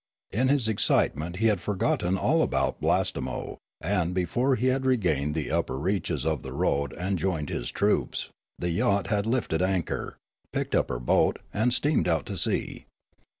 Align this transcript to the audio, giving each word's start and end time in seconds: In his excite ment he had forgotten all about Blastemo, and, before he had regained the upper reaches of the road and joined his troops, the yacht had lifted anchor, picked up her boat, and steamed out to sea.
In 0.31 0.47
his 0.47 0.67
excite 0.67 1.15
ment 1.15 1.35
he 1.35 1.45
had 1.45 1.61
forgotten 1.61 2.17
all 2.17 2.41
about 2.41 2.81
Blastemo, 2.81 3.59
and, 3.79 4.15
before 4.15 4.55
he 4.55 4.65
had 4.65 4.83
regained 4.83 5.35
the 5.35 5.51
upper 5.51 5.77
reaches 5.77 6.25
of 6.25 6.41
the 6.41 6.53
road 6.53 6.91
and 6.93 7.19
joined 7.19 7.49
his 7.51 7.69
troops, 7.69 8.29
the 8.57 8.71
yacht 8.71 9.05
had 9.09 9.27
lifted 9.27 9.61
anchor, 9.61 10.17
picked 10.51 10.73
up 10.73 10.89
her 10.89 10.97
boat, 10.97 11.37
and 11.53 11.71
steamed 11.71 12.07
out 12.07 12.25
to 12.25 12.35
sea. 12.39 12.85